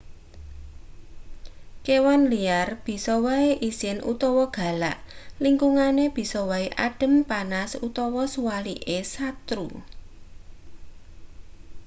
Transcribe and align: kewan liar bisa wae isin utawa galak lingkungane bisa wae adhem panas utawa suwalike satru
kewan 1.85 2.21
liar 2.31 2.67
bisa 2.87 3.13
wae 3.25 3.49
isin 3.69 3.97
utawa 4.13 4.45
galak 4.57 4.97
lingkungane 5.43 6.05
bisa 6.17 6.39
wae 6.49 6.67
adhem 6.87 7.13
panas 7.29 7.71
utawa 7.87 8.23
suwalike 8.33 8.97
satru 9.13 9.67